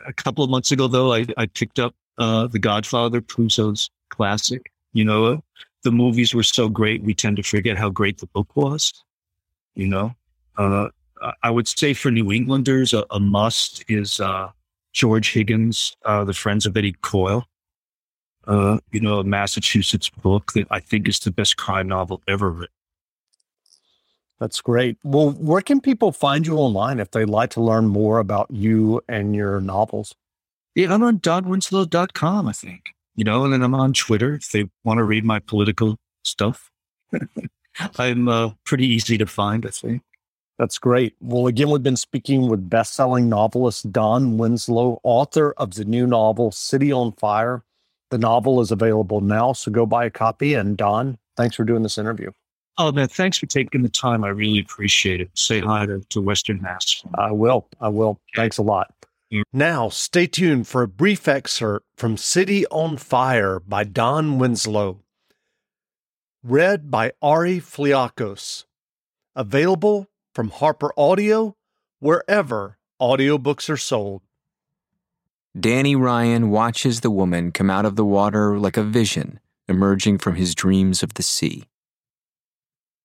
a 0.06 0.12
couple 0.12 0.44
of 0.44 0.50
months 0.50 0.70
ago, 0.70 0.86
though, 0.86 1.12
I, 1.12 1.26
I 1.36 1.46
picked 1.46 1.78
up 1.78 1.94
uh, 2.18 2.46
The 2.46 2.58
Godfather, 2.58 3.20
Puzo's 3.20 3.90
classic. 4.10 4.70
You 4.92 5.04
know, 5.04 5.42
the 5.82 5.90
movies 5.90 6.34
were 6.34 6.42
so 6.42 6.68
great, 6.68 7.02
we 7.02 7.14
tend 7.14 7.36
to 7.36 7.42
forget 7.42 7.76
how 7.76 7.90
great 7.90 8.18
the 8.18 8.26
book 8.26 8.54
was. 8.54 8.92
You 9.74 9.88
know, 9.88 10.14
uh, 10.56 10.88
I 11.42 11.50
would 11.50 11.66
say 11.66 11.94
for 11.94 12.10
New 12.10 12.32
Englanders, 12.32 12.92
a, 12.92 13.04
a 13.10 13.18
must 13.18 13.84
is 13.88 14.20
uh, 14.20 14.50
George 14.94 15.32
Higgins, 15.32 15.96
uh, 16.04 16.24
The 16.24 16.32
Friends 16.32 16.64
of 16.64 16.76
Eddie 16.76 16.96
Coyle. 17.02 17.44
Uh, 18.46 18.78
you 18.92 19.00
know, 19.00 19.20
a 19.20 19.24
Massachusetts 19.24 20.10
book 20.10 20.52
that 20.52 20.66
I 20.70 20.78
think 20.78 21.08
is 21.08 21.18
the 21.18 21.30
best 21.30 21.56
crime 21.56 21.88
novel 21.88 22.22
ever 22.28 22.50
written. 22.50 22.74
That's 24.38 24.60
great. 24.60 24.98
Well, 25.02 25.30
where 25.30 25.62
can 25.62 25.80
people 25.80 26.12
find 26.12 26.46
you 26.46 26.56
online 26.56 27.00
if 27.00 27.10
they'd 27.10 27.24
like 27.24 27.50
to 27.50 27.62
learn 27.62 27.86
more 27.86 28.18
about 28.18 28.50
you 28.50 29.00
and 29.08 29.34
your 29.34 29.60
novels? 29.60 30.14
Yeah, 30.74 30.92
I'm 30.92 31.02
on 31.02 31.20
donwinslow.com, 31.20 32.48
I 32.48 32.52
think. 32.52 32.90
You 33.16 33.24
know, 33.24 33.44
and 33.44 33.52
then 33.52 33.62
I'm 33.62 33.74
on 33.74 33.92
Twitter 33.92 34.34
if 34.34 34.50
they 34.50 34.68
want 34.82 34.98
to 34.98 35.04
read 35.04 35.24
my 35.24 35.38
political 35.38 35.96
stuff. 36.24 36.70
I'm 37.98 38.28
uh, 38.28 38.50
pretty 38.64 38.86
easy 38.86 39.16
to 39.18 39.26
find, 39.26 39.64
I 39.64 39.70
think. 39.70 40.02
That's 40.58 40.78
great. 40.78 41.14
Well, 41.20 41.48
again, 41.48 41.70
we've 41.70 41.82
been 41.82 41.96
speaking 41.96 42.48
with 42.48 42.70
best-selling 42.70 43.28
novelist 43.28 43.90
Don 43.90 44.38
Winslow, 44.38 45.00
author 45.02 45.52
of 45.56 45.74
the 45.74 45.84
new 45.84 46.06
novel 46.06 46.52
City 46.52 46.92
on 46.92 47.12
Fire. 47.12 47.64
The 48.10 48.18
novel 48.18 48.60
is 48.60 48.70
available 48.70 49.20
now, 49.20 49.52
so 49.52 49.72
go 49.72 49.84
buy 49.84 50.04
a 50.04 50.10
copy. 50.10 50.54
And 50.54 50.76
Don, 50.76 51.18
thanks 51.36 51.56
for 51.56 51.64
doing 51.64 51.82
this 51.82 51.98
interview. 51.98 52.30
Oh 52.78 52.92
man, 52.92 53.08
thanks 53.08 53.38
for 53.38 53.46
taking 53.46 53.82
the 53.82 53.88
time. 53.88 54.24
I 54.24 54.28
really 54.28 54.60
appreciate 54.60 55.20
it. 55.20 55.30
Say 55.34 55.60
hi 55.60 55.86
to, 55.86 56.00
to 56.10 56.20
Western 56.20 56.60
Mass. 56.60 57.02
I 57.16 57.32
will. 57.32 57.68
I 57.80 57.88
will. 57.88 58.20
Thanks 58.36 58.58
a 58.58 58.62
lot. 58.62 58.92
Now, 59.52 59.88
stay 59.88 60.28
tuned 60.28 60.68
for 60.68 60.82
a 60.82 60.88
brief 60.88 61.26
excerpt 61.26 61.86
from 61.96 62.16
City 62.16 62.64
on 62.68 62.96
Fire 62.96 63.58
by 63.58 63.82
Don 63.82 64.38
Winslow, 64.38 65.00
read 66.44 66.88
by 66.90 67.12
Ari 67.20 67.58
Fliakos. 67.58 68.64
Available 69.34 70.06
from 70.34 70.50
Harper 70.50 70.92
Audio, 70.98 71.56
wherever 72.00 72.76
audiobooks 73.00 73.70
are 73.70 73.76
sold. 73.76 74.22
Danny 75.58 75.94
Ryan 75.94 76.50
watches 76.50 77.00
the 77.00 77.10
woman 77.10 77.52
come 77.52 77.70
out 77.70 77.86
of 77.86 77.94
the 77.94 78.04
water 78.04 78.58
like 78.58 78.76
a 78.76 78.82
vision 78.82 79.38
emerging 79.68 80.18
from 80.18 80.34
his 80.34 80.54
dreams 80.54 81.02
of 81.02 81.14
the 81.14 81.22
sea. 81.22 81.64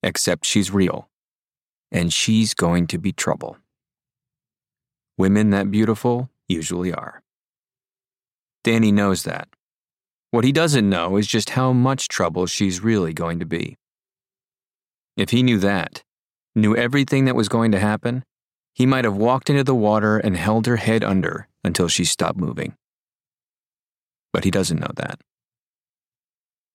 Except 0.01 0.45
she's 0.45 0.71
real, 0.71 1.09
and 1.91 2.11
she's 2.11 2.53
going 2.53 2.87
to 2.87 2.97
be 2.97 3.11
trouble. 3.11 3.57
Women 5.17 5.51
that 5.51 5.69
beautiful 5.69 6.29
usually 6.47 6.91
are. 6.91 7.21
Danny 8.63 8.91
knows 8.91 9.23
that. 9.23 9.47
What 10.31 10.43
he 10.43 10.51
doesn't 10.51 10.89
know 10.89 11.17
is 11.17 11.27
just 11.27 11.51
how 11.51 11.73
much 11.73 12.07
trouble 12.07 12.47
she's 12.47 12.83
really 12.83 13.13
going 13.13 13.39
to 13.39 13.45
be. 13.45 13.77
If 15.15 15.29
he 15.29 15.43
knew 15.43 15.59
that, 15.59 16.03
knew 16.55 16.75
everything 16.75 17.25
that 17.25 17.35
was 17.35 17.49
going 17.49 17.71
to 17.71 17.79
happen, 17.79 18.23
he 18.73 18.85
might 18.85 19.05
have 19.05 19.17
walked 19.17 19.49
into 19.49 19.63
the 19.63 19.75
water 19.75 20.17
and 20.17 20.37
held 20.37 20.65
her 20.65 20.77
head 20.77 21.03
under 21.03 21.47
until 21.63 21.87
she 21.87 22.05
stopped 22.05 22.39
moving. 22.39 22.75
But 24.31 24.43
he 24.43 24.51
doesn't 24.51 24.79
know 24.79 24.91
that. 24.95 25.19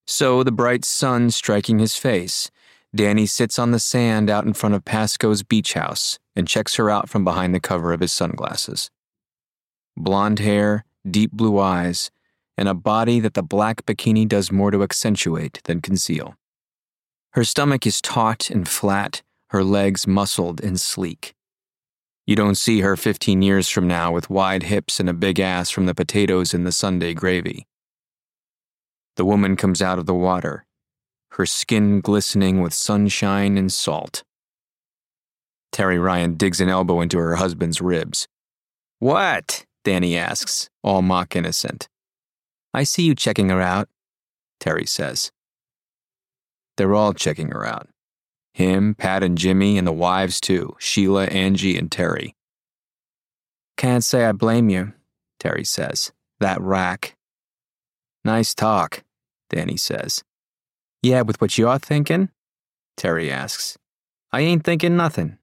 So, 0.07 0.43
the 0.43 0.52
bright 0.52 0.85
sun 0.85 1.31
striking 1.31 1.78
his 1.78 1.97
face, 1.97 2.50
Danny 2.95 3.26
sits 3.26 3.59
on 3.59 3.71
the 3.71 3.78
sand 3.78 4.28
out 4.28 4.45
in 4.45 4.52
front 4.52 4.75
of 4.75 4.85
Pasco's 4.85 5.43
beach 5.43 5.73
house 5.73 6.19
and 6.37 6.47
checks 6.47 6.76
her 6.76 6.90
out 6.90 7.09
from 7.09 7.25
behind 7.25 7.54
the 7.54 7.61
cover 7.61 7.93
of 7.93 8.00
his 8.00 8.12
sunglasses. 8.12 8.90
Blonde 9.97 10.40
hair, 10.40 10.85
deep 11.09 11.33
blue 11.33 11.59
eyes, 11.59 12.11
and 12.57 12.69
a 12.69 12.75
body 12.75 13.19
that 13.21 13.35
the 13.35 13.43
black 13.43 13.85
bikini 13.87 14.28
does 14.28 14.52
more 14.52 14.71
to 14.71 14.83
accentuate 14.83 15.61
than 15.64 15.81
conceal. 15.81 16.37
Her 17.31 17.43
stomach 17.43 17.87
is 17.87 18.00
taut 18.00 18.49
and 18.50 18.69
flat, 18.69 19.23
her 19.54 19.62
legs 19.62 20.04
muscled 20.04 20.61
and 20.61 20.80
sleek. 20.80 21.32
You 22.26 22.34
don't 22.34 22.56
see 22.56 22.80
her 22.80 22.96
15 22.96 23.40
years 23.40 23.68
from 23.68 23.87
now 23.87 24.11
with 24.11 24.28
wide 24.28 24.64
hips 24.64 24.99
and 24.99 25.08
a 25.08 25.12
big 25.12 25.38
ass 25.38 25.70
from 25.70 25.87
the 25.87 25.94
potatoes 25.94 26.52
in 26.52 26.64
the 26.64 26.73
Sunday 26.73 27.14
gravy. 27.14 27.68
The 29.14 29.25
woman 29.25 29.54
comes 29.54 29.80
out 29.80 30.00
of 30.00 30.06
the 30.06 30.14
water, 30.14 30.66
her 31.34 31.46
skin 31.46 32.00
glistening 32.00 32.62
with 32.62 32.75
sunshine 32.75 33.56
and 33.56 33.73
salt. 33.73 34.25
Terry 35.70 36.00
Ryan 36.00 36.34
digs 36.34 36.61
an 36.61 36.68
elbow 36.68 37.00
into 37.00 37.18
her 37.18 37.37
husband's 37.37 37.80
ribs. 37.80 38.26
What? 38.99 39.64
Danny 39.84 40.16
asks, 40.16 40.68
all 40.82 41.00
mock 41.00 41.37
innocent. 41.37 41.88
I 42.73 42.82
see 42.82 43.04
you 43.04 43.14
checking 43.14 43.50
her 43.50 43.61
out, 43.61 43.88
Terry 44.58 44.84
says. 44.84 45.30
They're 46.76 46.96
all 46.96 47.12
checking 47.12 47.52
her 47.52 47.64
out. 47.64 47.88
Him, 48.54 48.94
Pat, 48.94 49.25
and 49.25 49.37
Jimmy, 49.37 49.76
and 49.76 49.87
the 49.87 49.92
wives 49.92 50.40
too 50.40 50.76
Sheila, 50.78 51.25
Angie, 51.25 51.76
and 51.76 51.90
Terry. 51.90 52.37
Can't 53.76 54.04
say 54.04 54.25
I 54.25 54.32
blame 54.32 54.68
you, 54.68 54.92
Terry 55.40 55.64
says. 55.64 56.12
That 56.38 56.61
rack. 56.61 57.16
Nice 58.25 58.54
talk, 58.54 59.02
Danny 59.50 59.76
says. 59.76 60.23
Yeah, 61.02 61.23
with 61.23 61.40
what 61.40 61.58
you're 61.58 61.78
thinking? 61.80 62.30
Terry 62.96 63.30
asks. 63.30 63.76
I 64.32 64.40
ain't 64.40 64.64
thinking 64.64 64.96
nothing. 64.96 65.38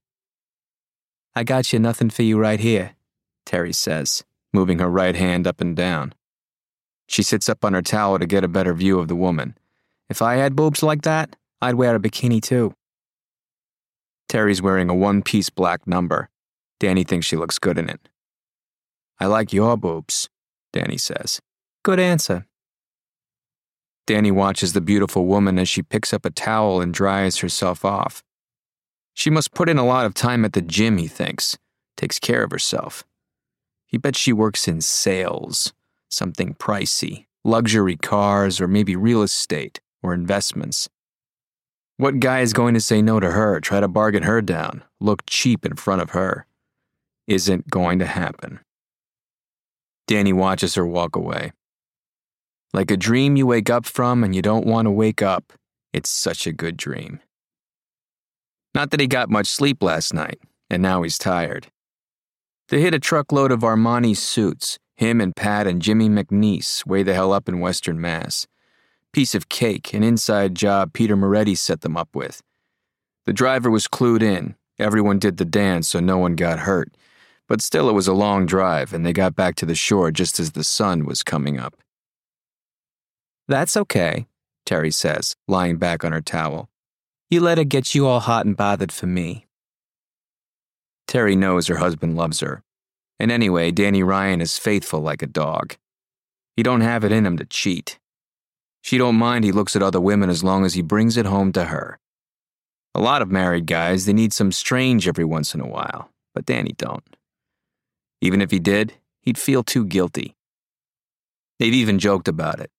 I 1.34 1.44
got 1.44 1.72
you 1.72 1.78
nothing 1.78 2.08
for 2.08 2.22
you 2.22 2.38
right 2.38 2.60
here, 2.60 2.92
Terry 3.44 3.72
says, 3.72 4.24
moving 4.52 4.78
her 4.78 4.88
right 4.88 5.14
hand 5.14 5.46
up 5.46 5.60
and 5.60 5.76
down. 5.76 6.14
She 7.06 7.22
sits 7.22 7.48
up 7.48 7.64
on 7.64 7.74
her 7.74 7.82
towel 7.82 8.18
to 8.18 8.26
get 8.26 8.44
a 8.44 8.48
better 8.48 8.72
view 8.72 8.98
of 8.98 9.08
the 9.08 9.16
woman. 9.16 9.56
If 10.08 10.22
I 10.22 10.36
had 10.36 10.56
boobs 10.56 10.82
like 10.82 11.02
that, 11.02 11.36
I'd 11.60 11.74
wear 11.74 11.94
a 11.94 12.00
bikini 12.00 12.42
too. 12.42 12.74
Terry's 14.32 14.62
wearing 14.62 14.88
a 14.88 14.94
one 14.94 15.20
piece 15.20 15.50
black 15.50 15.86
number. 15.86 16.30
Danny 16.80 17.04
thinks 17.04 17.26
she 17.26 17.36
looks 17.36 17.58
good 17.58 17.76
in 17.76 17.90
it. 17.90 18.08
I 19.20 19.26
like 19.26 19.52
your 19.52 19.76
boobs, 19.76 20.30
Danny 20.72 20.96
says. 20.96 21.42
Good 21.84 22.00
answer. 22.00 22.46
Danny 24.06 24.30
watches 24.30 24.72
the 24.72 24.80
beautiful 24.80 25.26
woman 25.26 25.58
as 25.58 25.68
she 25.68 25.82
picks 25.82 26.14
up 26.14 26.24
a 26.24 26.30
towel 26.30 26.80
and 26.80 26.94
dries 26.94 27.40
herself 27.40 27.84
off. 27.84 28.24
She 29.12 29.28
must 29.28 29.52
put 29.52 29.68
in 29.68 29.76
a 29.76 29.84
lot 29.84 30.06
of 30.06 30.14
time 30.14 30.46
at 30.46 30.54
the 30.54 30.62
gym, 30.62 30.96
he 30.96 31.08
thinks, 31.08 31.58
takes 31.98 32.18
care 32.18 32.42
of 32.42 32.52
herself. 32.52 33.04
He 33.84 33.98
bets 33.98 34.18
she 34.18 34.32
works 34.32 34.66
in 34.66 34.80
sales, 34.80 35.74
something 36.08 36.54
pricey, 36.54 37.26
luxury 37.44 37.98
cars, 37.98 38.62
or 38.62 38.66
maybe 38.66 38.96
real 38.96 39.20
estate 39.20 39.82
or 40.02 40.14
investments. 40.14 40.88
What 41.96 42.20
guy 42.20 42.40
is 42.40 42.52
going 42.52 42.74
to 42.74 42.80
say 42.80 43.02
no 43.02 43.20
to 43.20 43.30
her, 43.30 43.60
try 43.60 43.80
to 43.80 43.88
bargain 43.88 44.24
her 44.24 44.40
down, 44.40 44.82
look 45.00 45.22
cheap 45.26 45.64
in 45.64 45.76
front 45.76 46.02
of 46.02 46.10
her? 46.10 46.46
Isn't 47.26 47.70
going 47.70 47.98
to 48.00 48.06
happen. 48.06 48.60
Danny 50.08 50.32
watches 50.32 50.74
her 50.74 50.86
walk 50.86 51.14
away. 51.16 51.52
Like 52.74 52.90
a 52.90 52.96
dream 52.96 53.36
you 53.36 53.46
wake 53.46 53.70
up 53.70 53.86
from 53.86 54.24
and 54.24 54.34
you 54.34 54.42
don't 54.42 54.66
want 54.66 54.86
to 54.86 54.90
wake 54.90 55.22
up, 55.22 55.52
it's 55.92 56.10
such 56.10 56.46
a 56.46 56.52
good 56.52 56.76
dream. 56.76 57.20
Not 58.74 58.90
that 58.90 59.00
he 59.00 59.06
got 59.06 59.28
much 59.28 59.46
sleep 59.46 59.82
last 59.82 60.14
night, 60.14 60.40
and 60.70 60.82
now 60.82 61.02
he's 61.02 61.18
tired. 61.18 61.68
They 62.68 62.80
hit 62.80 62.94
a 62.94 62.98
truckload 62.98 63.52
of 63.52 63.60
Armani 63.60 64.16
suits. 64.16 64.78
Him 64.96 65.20
and 65.20 65.34
Pat 65.36 65.66
and 65.66 65.82
Jimmy 65.82 66.08
McNeese 66.08 66.86
way 66.86 67.02
the 67.02 67.12
hell 67.12 67.32
up 67.32 67.48
in 67.48 67.60
Western 67.60 68.00
Mass. 68.00 68.46
Piece 69.12 69.34
of 69.34 69.50
cake, 69.50 69.92
an 69.92 70.02
inside 70.02 70.54
job 70.54 70.94
Peter 70.94 71.16
Moretti 71.16 71.54
set 71.54 71.82
them 71.82 71.96
up 71.98 72.14
with. 72.14 72.42
The 73.26 73.32
driver 73.32 73.70
was 73.70 73.86
clued 73.86 74.22
in. 74.22 74.56
Everyone 74.78 75.18
did 75.18 75.36
the 75.36 75.44
dance 75.44 75.90
so 75.90 76.00
no 76.00 76.16
one 76.16 76.34
got 76.34 76.60
hurt. 76.60 76.96
But 77.46 77.60
still, 77.60 77.90
it 77.90 77.92
was 77.92 78.08
a 78.08 78.14
long 78.14 78.46
drive, 78.46 78.94
and 78.94 79.04
they 79.04 79.12
got 79.12 79.36
back 79.36 79.54
to 79.56 79.66
the 79.66 79.74
shore 79.74 80.10
just 80.10 80.40
as 80.40 80.52
the 80.52 80.64
sun 80.64 81.04
was 81.04 81.22
coming 81.22 81.58
up. 81.58 81.76
That's 83.46 83.76
okay, 83.76 84.26
Terry 84.64 84.90
says, 84.90 85.36
lying 85.46 85.76
back 85.76 86.04
on 86.04 86.12
her 86.12 86.22
towel. 86.22 86.70
You 87.28 87.40
let 87.40 87.58
her 87.58 87.64
get 87.64 87.94
you 87.94 88.06
all 88.06 88.20
hot 88.20 88.46
and 88.46 88.56
bothered 88.56 88.92
for 88.92 89.06
me. 89.06 89.46
Terry 91.06 91.36
knows 91.36 91.66
her 91.66 91.76
husband 91.76 92.16
loves 92.16 92.40
her. 92.40 92.62
And 93.20 93.30
anyway, 93.30 93.70
Danny 93.70 94.02
Ryan 94.02 94.40
is 94.40 94.56
faithful 94.56 95.00
like 95.00 95.20
a 95.20 95.26
dog. 95.26 95.76
He 96.56 96.62
don't 96.62 96.80
have 96.80 97.04
it 97.04 97.12
in 97.12 97.26
him 97.26 97.36
to 97.36 97.44
cheat. 97.44 97.98
She 98.82 98.98
don't 98.98 99.14
mind 99.14 99.44
he 99.44 99.52
looks 99.52 99.74
at 99.74 99.82
other 99.82 100.00
women 100.00 100.28
as 100.28 100.44
long 100.44 100.64
as 100.64 100.74
he 100.74 100.82
brings 100.82 101.16
it 101.16 101.24
home 101.24 101.52
to 101.52 101.66
her. 101.66 101.98
A 102.94 103.00
lot 103.00 103.22
of 103.22 103.30
married 103.30 103.66
guys, 103.66 104.04
they 104.04 104.12
need 104.12 104.32
some 104.32 104.52
strange 104.52 105.08
every 105.08 105.24
once 105.24 105.54
in 105.54 105.60
a 105.60 105.66
while, 105.66 106.10
but 106.34 106.44
Danny 106.44 106.74
don't. 106.76 107.16
Even 108.20 108.42
if 108.42 108.50
he 108.50 108.58
did, 108.58 108.94
he'd 109.22 109.38
feel 109.38 109.62
too 109.62 109.86
guilty. 109.86 110.36
They've 111.58 111.72
even 111.72 111.98
joked 111.98 112.28
about 112.28 112.60
it. 112.60 112.70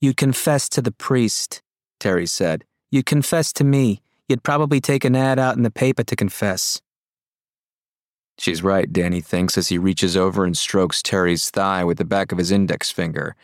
You'd 0.00 0.16
confess 0.16 0.68
to 0.70 0.80
the 0.80 0.92
priest, 0.92 1.62
Terry 2.00 2.26
said. 2.26 2.64
You'd 2.90 3.06
confess 3.06 3.52
to 3.54 3.64
me. 3.64 4.02
You'd 4.28 4.42
probably 4.42 4.80
take 4.80 5.04
an 5.04 5.16
ad 5.16 5.38
out 5.38 5.56
in 5.56 5.62
the 5.62 5.70
paper 5.70 6.04
to 6.04 6.16
confess. 6.16 6.80
She's 8.38 8.62
right, 8.62 8.92
Danny 8.92 9.20
thinks 9.20 9.56
as 9.58 9.68
he 9.68 9.78
reaches 9.78 10.16
over 10.16 10.44
and 10.44 10.56
strokes 10.56 11.02
Terry's 11.02 11.50
thigh 11.50 11.84
with 11.84 11.98
the 11.98 12.04
back 12.04 12.32
of 12.32 12.38
his 12.38 12.50
index 12.50 12.90
finger, 12.90 13.36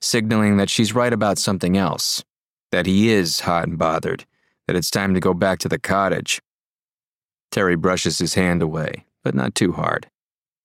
signaling 0.00 0.56
that 0.56 0.70
she's 0.70 0.94
right 0.94 1.12
about 1.12 1.38
something 1.38 1.76
else. 1.76 2.24
That 2.70 2.86
he 2.86 3.10
is 3.10 3.40
hot 3.40 3.68
and 3.68 3.78
bothered, 3.78 4.26
that 4.66 4.76
it's 4.76 4.90
time 4.90 5.14
to 5.14 5.20
go 5.20 5.32
back 5.34 5.58
to 5.60 5.68
the 5.68 5.78
cottage. 5.78 6.40
Terry 7.50 7.76
brushes 7.76 8.18
his 8.18 8.34
hand 8.34 8.60
away, 8.62 9.04
but 9.24 9.34
not 9.34 9.54
too 9.54 9.72
hard. 9.72 10.10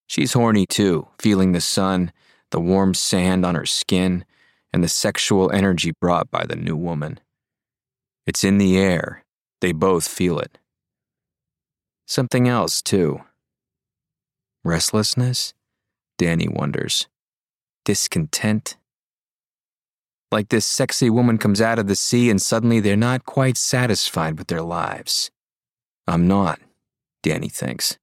She's 0.07 0.33
horny 0.33 0.65
too, 0.65 1.07
feeling 1.17 1.53
the 1.53 1.61
sun, 1.61 2.11
the 2.51 2.59
warm 2.59 2.93
sand 2.93 3.45
on 3.45 3.55
her 3.55 3.65
skin, 3.65 4.25
and 4.73 4.83
the 4.83 4.89
sexual 4.89 5.51
energy 5.51 5.91
brought 5.99 6.29
by 6.29 6.45
the 6.45 6.55
new 6.55 6.75
woman. 6.75 7.19
It's 8.25 8.43
in 8.43 8.57
the 8.57 8.77
air. 8.77 9.23
They 9.61 9.71
both 9.71 10.07
feel 10.07 10.39
it. 10.39 10.57
Something 12.05 12.47
else, 12.47 12.81
too. 12.81 13.21
Restlessness? 14.63 15.53
Danny 16.17 16.47
wonders. 16.47 17.07
Discontent? 17.85 18.77
Like 20.33 20.49
this 20.49 20.65
sexy 20.65 21.11
woman 21.11 21.37
comes 21.37 21.61
out 21.61 21.77
of 21.77 21.85
the 21.85 21.95
sea 21.95 22.31
and 22.31 22.41
suddenly 22.41 22.79
they're 22.79 22.95
not 22.95 23.23
quite 23.23 23.55
satisfied 23.55 24.39
with 24.39 24.47
their 24.47 24.63
lives. 24.63 25.29
I'm 26.07 26.27
not, 26.27 26.59
Danny 27.21 27.49
thinks. 27.49 27.99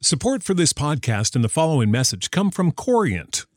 Support 0.00 0.42
for 0.42 0.54
this 0.54 0.72
podcast 0.72 1.34
and 1.34 1.44
the 1.44 1.50
following 1.50 1.90
message 1.90 2.30
come 2.30 2.50
from 2.50 2.72
Corient. 2.72 3.44